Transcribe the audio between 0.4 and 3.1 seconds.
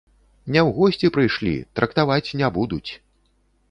Не ў госці прыйшлі, трактаваць не будуць.